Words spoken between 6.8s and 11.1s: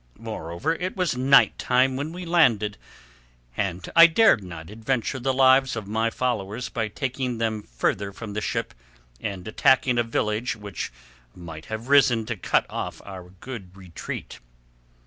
taking them further from the ship and attacking a village which